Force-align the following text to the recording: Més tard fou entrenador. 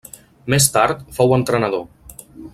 Més 0.53 0.67
tard 0.77 1.03
fou 1.19 1.37
entrenador. 1.37 1.87